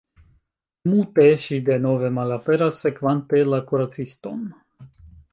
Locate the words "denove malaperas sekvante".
1.67-3.43